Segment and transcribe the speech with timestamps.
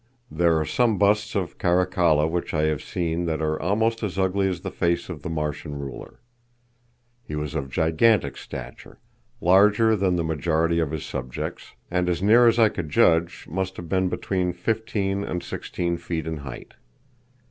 [0.31, 4.47] There are some busts of Caracalla which I have seen that are almost as ugly
[4.47, 6.19] as the face of the Martian ruler.
[7.21, 8.97] He was of gigantic stature,
[9.41, 13.77] larger than the majority of his subjects, and as near as I could judge must
[13.77, 16.73] have been between fifteen and sixteen feet in height.